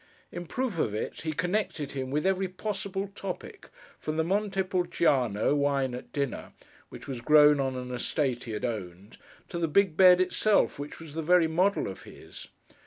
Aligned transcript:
In 0.31 0.47
proof 0.47 0.79
of 0.79 0.95
it, 0.95 1.21
he 1.21 1.31
connected 1.31 1.91
him 1.91 2.09
with 2.09 2.25
every 2.25 2.47
possible 2.47 3.11
topic, 3.13 3.69
from 3.99 4.17
the 4.17 4.23
Monte 4.23 4.63
Pulciano 4.63 5.53
wine 5.55 5.93
at 5.93 6.11
dinner 6.11 6.53
(which 6.89 7.07
was 7.07 7.21
grown 7.21 7.59
on 7.59 7.75
an 7.75 7.91
estate 7.93 8.45
he 8.45 8.53
had 8.53 8.65
owned), 8.65 9.19
to 9.49 9.59
the 9.59 9.67
big 9.67 9.95
bed 9.95 10.19
itself, 10.19 10.79
which 10.79 10.99
was 10.99 11.13
the 11.13 11.21
very 11.21 11.45
model 11.45 11.87
of 11.87 12.01
his. 12.01 12.47